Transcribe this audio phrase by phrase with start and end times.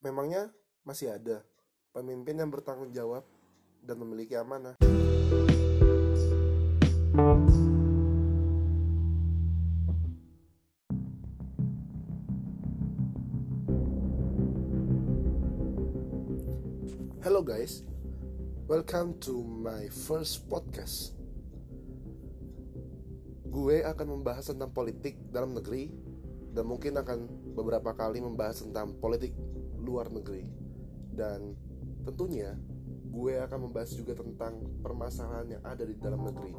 [0.00, 0.48] Memangnya
[0.80, 1.44] masih ada
[1.92, 3.20] pemimpin yang bertanggung jawab
[3.84, 4.80] dan memiliki amanah?
[17.20, 17.84] Hello guys,
[18.64, 21.12] welcome to my first podcast.
[23.52, 25.92] Gue akan membahas tentang politik dalam negeri
[26.56, 29.36] dan mungkin akan beberapa kali membahas tentang politik
[29.90, 30.46] luar negeri.
[31.10, 31.58] Dan
[32.06, 32.54] tentunya
[33.10, 36.54] gue akan membahas juga tentang permasalahan yang ada di dalam negeri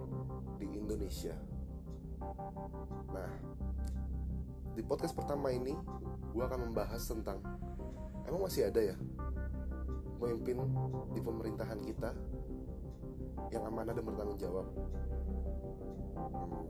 [0.60, 1.34] di Indonesia.
[3.16, 3.32] Nah,
[4.76, 5.72] di podcast pertama ini
[6.36, 7.40] gue akan membahas tentang
[8.28, 8.96] emang masih ada ya
[10.22, 10.64] pemimpin
[11.16, 12.14] di pemerintahan kita
[13.52, 14.68] yang amanah dan bertanggung jawab?
[16.16, 16.68] Hmm,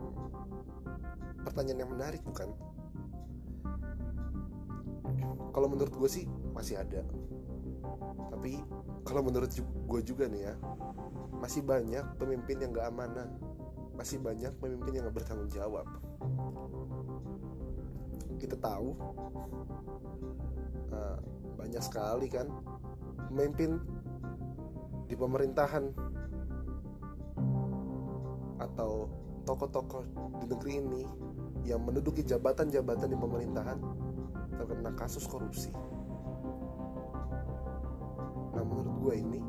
[1.43, 2.49] pertanyaan yang menarik bukan?
[5.51, 7.01] Kalau menurut gue sih masih ada.
[8.31, 8.61] Tapi
[9.03, 10.53] kalau menurut gue juga nih ya,
[11.41, 13.27] masih banyak pemimpin yang gak amanah.
[13.97, 15.85] Masih banyak pemimpin yang gak bertanggung jawab.
[18.37, 18.97] Kita tahu
[20.93, 21.17] uh,
[21.57, 22.49] banyak sekali kan
[23.29, 23.77] pemimpin
[25.05, 25.91] di pemerintahan
[28.61, 29.09] atau
[29.45, 30.03] tokoh-tokoh
[30.41, 31.03] di negeri ini
[31.65, 33.77] yang menduduki jabatan-jabatan di pemerintahan
[34.57, 35.69] terkena kasus korupsi.
[38.51, 39.39] Nah, menurut gue ini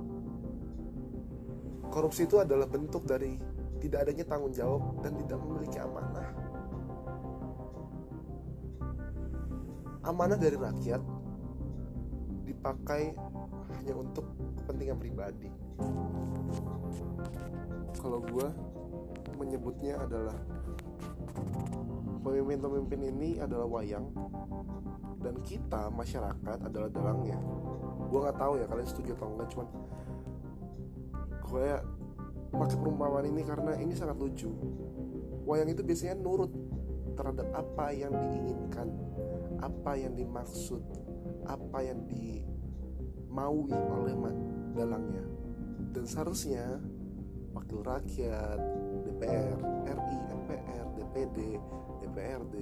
[1.93, 3.37] korupsi itu adalah bentuk dari
[3.83, 6.29] tidak adanya tanggung jawab dan tidak memiliki amanah.
[10.03, 11.03] Amanah dari rakyat
[12.49, 13.13] dipakai
[13.79, 14.27] hanya untuk
[14.63, 15.51] kepentingan pribadi.
[17.99, 18.47] Kalau gue
[19.39, 20.39] menyebutnya adalah
[22.23, 24.07] pemimpin-pemimpin ini adalah wayang
[25.23, 27.39] dan kita masyarakat adalah dalangnya.
[28.13, 29.69] Gue nggak tahu ya kalian setuju atau enggak, cuman
[31.49, 31.69] gue
[32.53, 34.53] pakai perumpamaan ini karena ini sangat lucu.
[35.49, 36.53] Wayang itu biasanya nurut
[37.17, 38.93] terhadap apa yang diinginkan,
[39.65, 40.85] apa yang dimaksud,
[41.49, 44.15] apa yang dimaui oleh
[44.77, 45.25] dalangnya.
[45.97, 46.81] Dan seharusnya
[47.57, 48.61] wakil rakyat,
[49.09, 49.57] DPR,
[49.89, 51.39] RI, MPR, DPD,
[52.05, 52.55] DPRD,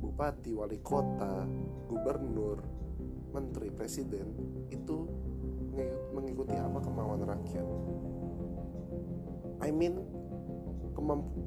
[0.00, 1.44] bupati, wali kota,
[1.88, 2.60] gubernur,
[3.34, 4.26] menteri, presiden
[4.70, 5.06] itu
[6.12, 7.66] mengikuti apa kemauan rakyat.
[9.60, 10.04] I mean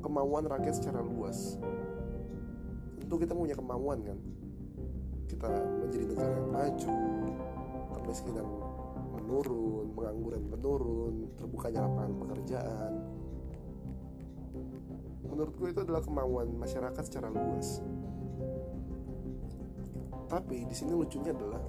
[0.01, 1.57] kemauan rakyat secara luas.
[3.01, 4.19] Tentu kita punya kemauan kan.
[5.29, 5.50] Kita
[5.85, 6.95] menjadi negara yang maju,
[8.01, 8.47] kemiskinan
[9.13, 12.94] menurun, pengangguran menurun, terbukanya lapangan pekerjaan.
[15.29, 17.85] Menurut gue itu adalah kemauan masyarakat secara luas.
[20.29, 21.59] Tapi di sini lucunya adalah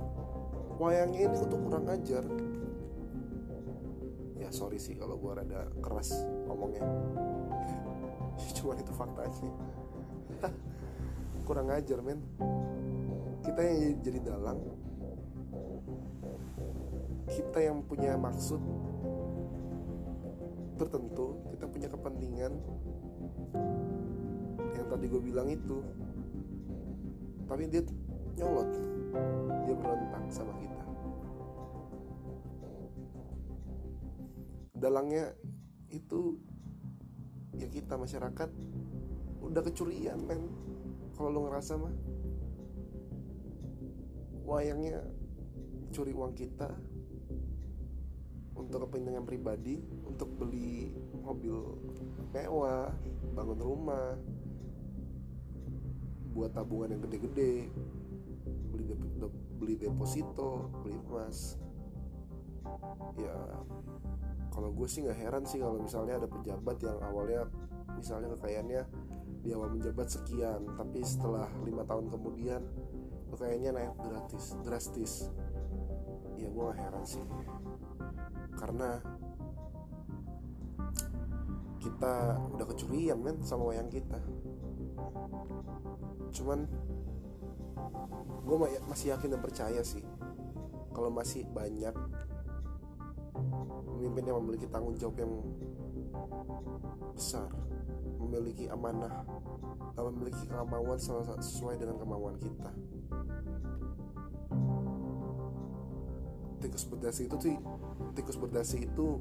[0.76, 2.24] wayangnya ini tuh kurang ajar.
[4.36, 6.84] Ya sorry sih kalau gue rada keras ngomongnya.
[8.60, 9.52] Cuman itu faktanya.
[11.48, 12.20] kurang ajar men.
[13.40, 14.60] Kita yang jadi dalang
[17.30, 18.58] kita yang punya maksud
[20.74, 22.52] tertentu kita punya kepentingan
[24.74, 25.78] yang tadi gue bilang itu
[27.46, 27.86] tapi dia
[28.40, 28.70] nyolot.
[29.68, 30.84] Dia berontak sama kita.
[34.80, 35.36] Dalangnya
[35.92, 36.40] itu
[37.52, 38.50] ya kita masyarakat
[39.44, 40.48] udah kecurian men.
[41.12, 41.92] Kalau lo ngerasa mah
[44.48, 45.04] wayangnya
[45.92, 46.72] curi uang kita
[48.56, 49.78] untuk kepentingan pribadi
[50.08, 51.76] untuk beli mobil
[52.32, 52.88] mewah
[53.36, 54.16] bangun rumah
[56.30, 57.68] buat tabungan yang gede-gede
[59.60, 61.60] beli deposito beli emas.
[63.20, 63.36] Ya
[64.50, 67.46] kalau gue sih nggak heran sih kalau misalnya ada pejabat yang awalnya
[67.94, 68.82] misalnya kekayaannya
[69.40, 72.60] di awal menjabat sekian tapi setelah lima tahun kemudian
[73.30, 75.12] kekayaannya naik gratis drastis.
[76.40, 77.24] Ya gue gak heran sih.
[78.56, 78.96] Karena
[81.80, 84.20] kita udah kecurian men sama wayang kita.
[86.32, 86.64] Cuman
[88.44, 88.56] gue
[88.88, 90.02] masih yakin dan percaya sih
[90.90, 91.94] kalau masih banyak
[94.00, 95.32] pemimpin yang memiliki tanggung jawab yang
[97.14, 97.48] besar
[98.20, 99.24] memiliki amanah
[99.96, 102.70] dan memiliki kemauan sesuai dengan kemauan kita.
[106.60, 107.56] Tikus berdasi itu sih
[108.12, 109.16] tikus berdasi itu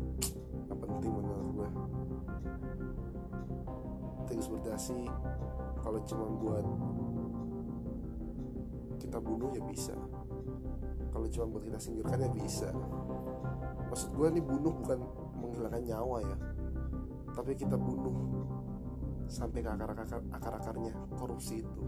[0.67, 1.69] gak penting menurut gue
[4.27, 5.07] tikus berdasi
[5.79, 6.65] kalau cuma buat
[8.99, 9.95] kita bunuh ya bisa.
[11.09, 12.69] Kalau cuma buat kita singkirkan ya bisa.
[13.89, 14.99] Maksud gue nih bunuh bukan
[15.41, 16.37] menghilangkan nyawa ya.
[17.33, 18.13] Tapi kita bunuh
[19.29, 21.83] sampai ke akar-akar akar-akarnya korupsi itu.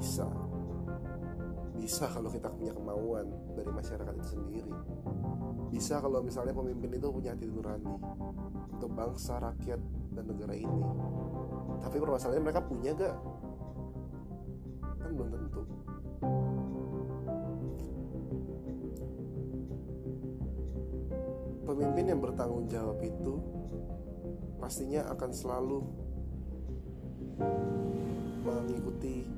[0.00, 0.28] Bisa.
[1.76, 4.72] Bisa kalau kita punya kemauan dari masyarakat itu sendiri.
[5.68, 7.94] Bisa kalau misalnya pemimpin itu punya hati nurani
[8.72, 9.80] untuk bangsa rakyat
[10.16, 10.82] dan negara ini.
[11.84, 13.14] Tapi permasalahannya mereka punya gak
[15.06, 15.62] kan belum tentu.
[21.62, 23.34] Pemimpin yang bertanggung jawab itu
[24.58, 25.78] pastinya akan selalu
[28.42, 29.30] mengikuti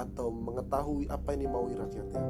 [0.00, 2.24] atau mengetahui apa yang dimaui rakyatnya.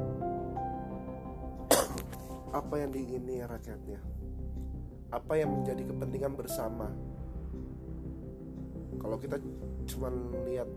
[2.59, 3.99] Apa yang diingini rakyatnya.
[5.11, 6.87] Apa yang menjadi kepentingan bersama.
[8.95, 9.35] Kalau kita
[9.91, 10.07] cuma
[10.47, 10.69] lihat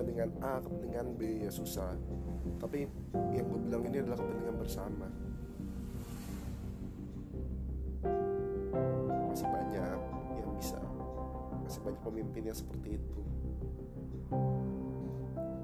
[0.00, 1.92] kepentingan A kepentingan B ya susah.
[2.56, 2.88] Tapi
[3.36, 5.06] yang gue bilang ini adalah kepentingan bersama.
[9.28, 10.00] Masih banyak
[10.40, 10.80] yang bisa
[11.60, 13.20] masih banyak pemimpin yang seperti itu.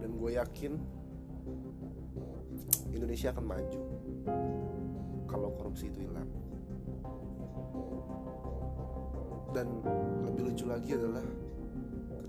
[0.05, 0.73] Dan gue yakin
[2.93, 3.83] Indonesia akan maju
[5.25, 6.29] kalau korupsi itu hilang.
[9.57, 9.81] Dan
[10.29, 11.25] lebih lucu lagi adalah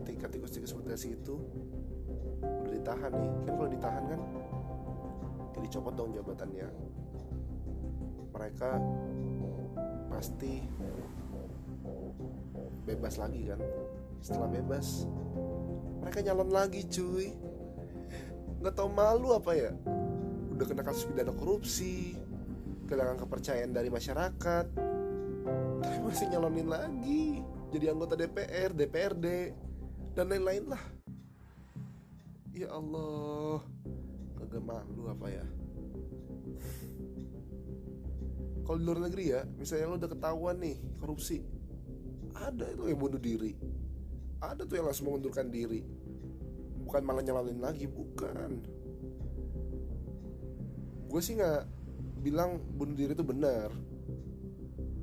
[0.08, 1.36] ketika tikus-tikus mutasi itu
[2.78, 3.32] ditahan nih.
[3.50, 4.22] Kan kalau ditahan kan
[5.58, 6.68] ya dicopot dong jabatannya.
[8.32, 8.70] Mereka
[10.14, 10.62] pasti
[12.86, 13.60] bebas lagi kan.
[14.22, 15.10] Setelah bebas
[16.02, 17.34] mereka nyalon lagi cuy.
[18.62, 19.72] Nggak tau malu apa ya.
[20.54, 22.18] Udah kena kasus pidana korupsi
[22.88, 24.66] kehilangan kepercayaan dari masyarakat.
[25.82, 27.42] Tapi masih nyalonin lagi.
[27.68, 29.28] Jadi anggota DPR, DPRD
[30.16, 30.97] dan lain-lain lah
[32.66, 33.62] ya Allah.
[34.38, 35.46] Kagak malu apa ya?
[38.66, 41.46] Kalau di luar negeri ya misalnya lo udah ketahuan nih korupsi.
[42.34, 43.54] Ada itu yang bunuh diri.
[44.42, 45.82] Ada tuh yang langsung mengundurkan diri.
[46.86, 48.62] Bukan malah nyalonin lagi bukan.
[51.08, 51.64] Gue sih nggak
[52.22, 53.72] bilang bunuh diri itu benar.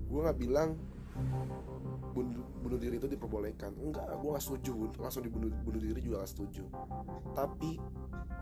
[0.06, 0.78] Gue nggak bilang
[2.14, 3.70] bunuh, bunuh diri itu diperbolehkan.
[3.78, 4.90] Enggak gue nggak setuju.
[4.98, 6.66] Langsung dibunuh bunuh diri juga nggak setuju.
[7.30, 7.78] Tapi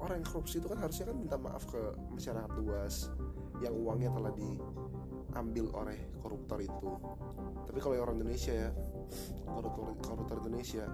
[0.00, 3.12] orang yang korupsi itu kan harusnya kan minta maaf ke masyarakat luas
[3.60, 6.96] yang uangnya telah diambil oleh koruptor itu.
[7.68, 8.70] Tapi kalau orang Indonesia ya
[9.44, 10.88] koruptor koruptor Indonesia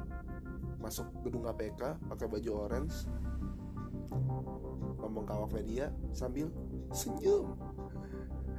[0.83, 3.07] masuk gedung KPK pakai baju orange
[4.99, 6.51] ngomong kawak media sambil
[6.91, 7.55] senyum.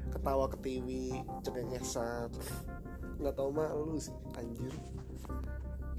[0.10, 2.32] Ketawa ke TV cengengesan
[3.20, 4.72] nggak tahu malu sih anjir.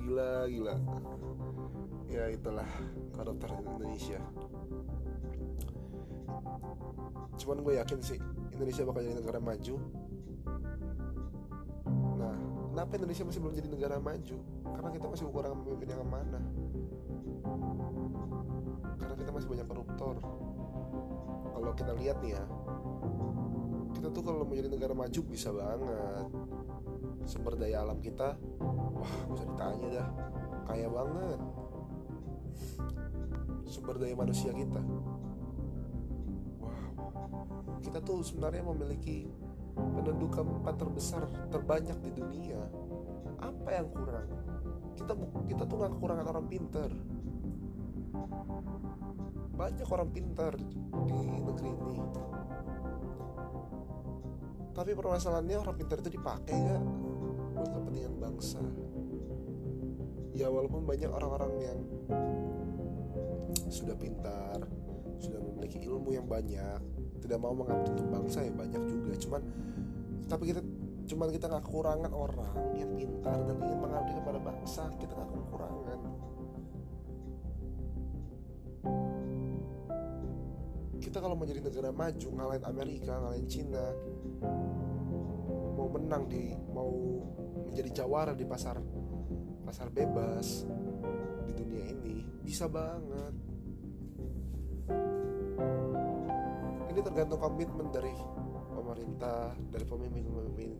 [0.01, 0.75] Gila gila.
[2.09, 2.67] Ya itulah
[3.13, 4.19] koruptor Indonesia.
[7.37, 8.19] Cuman gue yakin sih
[8.57, 9.77] Indonesia bakal jadi negara maju.
[12.17, 12.37] Nah
[12.73, 14.37] kenapa Indonesia masih belum jadi negara maju?
[14.65, 16.45] Karena kita masih kekurangan pemimpin yang amanah
[19.01, 20.17] karena kita masih banyak koruptor.
[21.51, 22.45] Kalau kita lihat nih ya
[24.01, 26.27] kita tuh kalau menjadi negara maju bisa banget
[27.25, 28.37] sumber daya alam kita
[28.97, 30.09] wah usah ditanya dah.
[30.69, 31.41] Kaya banget.
[33.67, 34.81] Sumber daya manusia kita.
[36.61, 36.91] Wow
[37.81, 39.27] kita tuh sebenarnya memiliki
[39.75, 42.61] penduduk keempat terbesar terbanyak di dunia.
[43.41, 44.29] Apa yang kurang?
[44.95, 45.17] Kita
[45.49, 46.91] kita tuh nggak kekurangan orang pinter
[49.61, 51.97] banyak orang pintar di negeri ini.
[54.73, 56.83] Tapi permasalahannya orang pintar itu dipakai gak
[57.61, 58.61] buat kepentingan bangsa.
[60.33, 61.79] Ya walaupun banyak orang-orang yang
[63.69, 64.65] sudah pintar
[65.21, 66.81] sudah memiliki ilmu yang banyak
[67.21, 69.13] tidak mau mengabdi untuk bangsa ya banyak juga.
[69.21, 69.43] Cuman
[70.25, 70.65] tapi kita
[71.13, 75.99] cuman kita nggak kekurangan orang yang pintar dan ingin mengabdi kepada bangsa kita nggak kekurangan.
[81.01, 83.85] Kita kalau menjadi negara maju ngalahin Amerika ngalahin Cina
[85.91, 86.91] menang di mau
[87.67, 88.79] menjadi jawara di pasar
[89.67, 90.67] pasar bebas
[91.47, 93.35] di dunia ini bisa banget.
[96.91, 98.11] Ini tergantung komitmen dari
[98.75, 100.71] pemerintah dari pemimpin pemimpin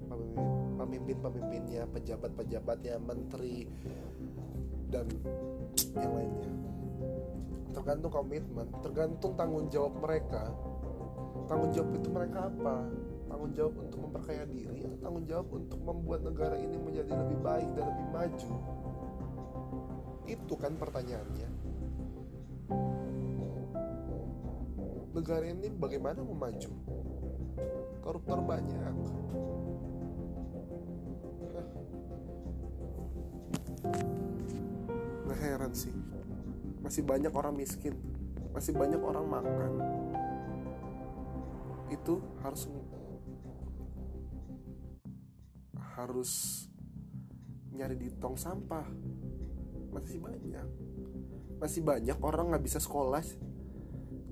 [0.75, 3.71] pemimpin pemimpinnya pejabat pejabatnya menteri
[4.91, 5.07] dan
[5.95, 6.51] yang lainnya.
[7.71, 10.51] Tergantung komitmen tergantung tanggung jawab mereka.
[11.47, 12.77] Tanggung jawab itu mereka apa
[13.41, 17.69] tanggung jawab untuk memperkaya diri atau tanggung jawab untuk membuat negara ini menjadi lebih baik
[17.73, 18.53] dan lebih maju.
[20.29, 21.49] Itu kan pertanyaannya.
[25.17, 26.73] Negara ini bagaimana mau maju
[28.05, 28.93] koruptor banyak.
[35.25, 35.97] Nah heran sih.
[36.85, 37.97] Masih banyak orang miskin.
[38.53, 39.73] Masih banyak orang makan.
[41.89, 42.69] Itu harus
[46.01, 46.65] Harus
[47.77, 48.89] Nyari di tong sampah.
[49.93, 50.69] Masih banyak.
[51.61, 53.21] Masih banyak orang gak bisa sekolah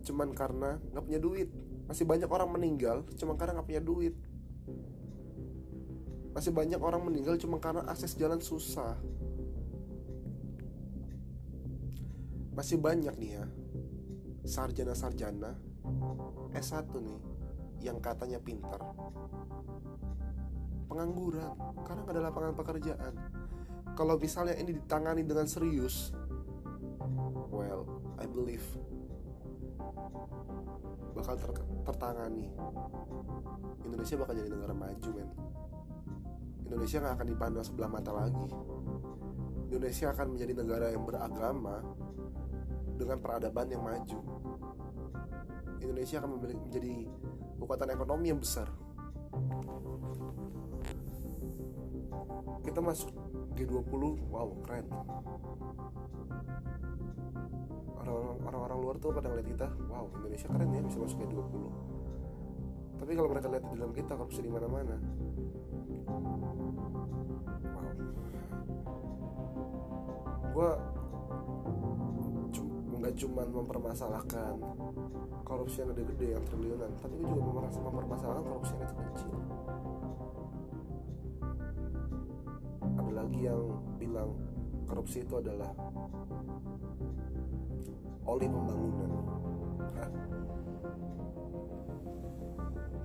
[0.00, 1.52] Cuman karena gak punya duit.
[1.84, 4.16] Masih banyak orang meninggal Cuman karena gak punya duit.
[6.32, 8.96] Masih banyak orang meninggal cuma karena akses jalan susah.
[12.58, 13.46] Masih banyak nih ya
[14.42, 15.54] Sarjana-sarjana
[16.50, 17.20] S1 nih
[17.86, 18.82] Yang katanya pintar
[20.88, 21.54] Pengangguran
[21.84, 23.12] Karena gak ada lapangan pekerjaan
[23.94, 26.16] Kalau misalnya ini ditangani dengan serius
[27.52, 27.86] Well,
[28.18, 28.64] I believe
[31.14, 31.50] Bakal ter
[31.84, 32.48] tertangani
[33.84, 35.30] Indonesia bakal jadi negara maju men
[36.68, 38.48] Indonesia nggak akan dipandang sebelah mata lagi.
[39.72, 41.80] Indonesia akan menjadi negara yang beragama
[43.00, 44.20] dengan peradaban yang maju.
[45.80, 47.08] Indonesia akan menjadi
[47.56, 48.68] kekuatan ekonomi yang besar.
[52.64, 53.10] Kita masuk
[53.56, 54.86] G20, wow keren.
[58.48, 61.64] Orang-orang luar tuh pada ngeliat kita, wow Indonesia keren ya bisa masuk G20.
[62.98, 64.96] Tapi kalau mereka lihat di dalam kita korupsi di mana-mana,
[70.58, 70.70] gue
[72.98, 74.58] nggak cuma mempermasalahkan
[75.46, 79.38] korupsi yang gede-gede yang triliunan tapi gue juga mempermasalahkan korupsi yang kecil
[83.38, 84.34] yang bilang
[84.88, 85.70] korupsi itu adalah
[88.28, 89.10] oli pembangunan.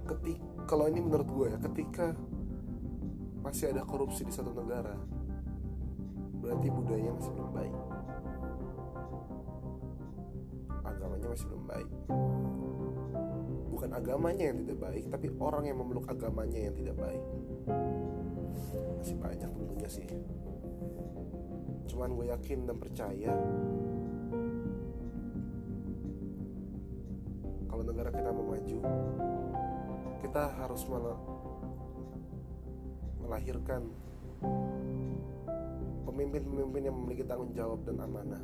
[0.04, 2.06] Ketika kalau ini menurut gue ya ketika
[3.44, 4.96] masih ada korupsi di satu negara
[6.40, 7.75] berarti budaya masih belum baik.
[10.84, 11.90] Agamanya masih belum baik.
[13.72, 17.24] Bukan agamanya yang tidak baik tapi orang yang memeluk agamanya yang tidak baik
[19.03, 20.07] masih banyak tentunya sih
[21.91, 23.36] cuman gue yakin dan percaya
[27.67, 28.79] kalau negara kita mau maju
[30.24, 30.88] kita harus
[33.19, 33.91] melahirkan
[36.07, 38.39] pemimpin-pemimpin yang memiliki tanggung jawab dan amanah.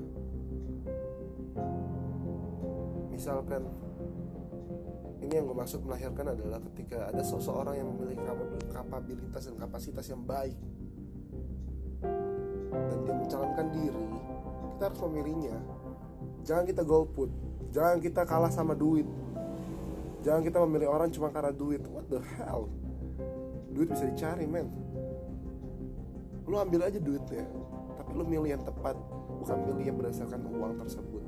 [3.07, 3.63] Misalkan
[5.19, 8.23] ini yang gue maksud melahirkan adalah ketika ada seseorang yang memiliki
[8.71, 10.55] kapabilitas dan kapasitas yang baik
[12.69, 14.07] dan dia mencalonkan diri,
[14.75, 15.57] kita harus memilihnya.
[16.47, 17.29] Jangan kita golput,
[17.75, 19.05] jangan kita kalah sama duit.
[20.23, 21.83] Jangan kita memilih orang cuma karena duit.
[21.91, 22.71] What the hell?
[23.75, 24.67] Duit bisa dicari, men
[26.49, 27.45] lu ambil aja duitnya
[28.01, 28.97] tapi lu milih yang tepat
[29.38, 31.18] bukan milih yang berdasarkan uang tersebut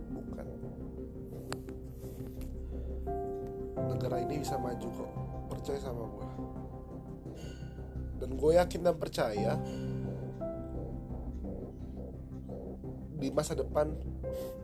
[4.02, 5.12] negara ini bisa maju kok.
[5.54, 6.28] Percaya sama gue
[8.22, 9.58] dan gue yakin dan percaya
[13.18, 13.90] di masa depan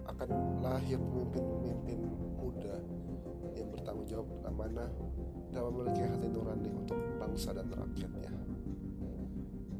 [0.05, 0.29] akan
[0.61, 1.99] lahir pemimpin-pemimpin
[2.37, 2.77] muda
[3.57, 4.89] yang bertanggung jawab amanah
[5.49, 8.33] dan memiliki hati nurani untuk bangsa dan rakyatnya.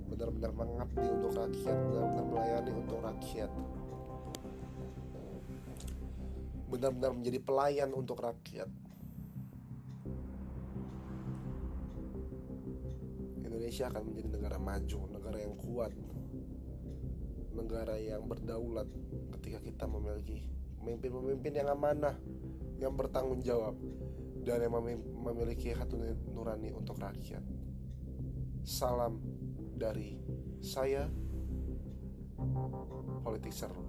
[0.10, 3.52] Benar-benar mengabdi untuk rakyat benar-benar melayani untuk rakyat.
[6.68, 8.70] Benar-benar menjadi pelayan untuk rakyat
[13.68, 15.92] Indonesia akan menjadi negara maju negara yang kuat
[17.52, 18.88] negara yang berdaulat
[19.36, 20.48] ketika kita memiliki
[20.80, 22.16] pemimpin-pemimpin yang amanah
[22.80, 23.76] yang bertanggung jawab
[24.48, 24.72] dan yang
[25.20, 26.00] memiliki hati
[26.32, 27.44] nurani untuk rakyat.
[28.64, 29.20] Salam
[29.76, 30.16] dari
[30.64, 31.12] saya
[33.20, 33.84] politik seru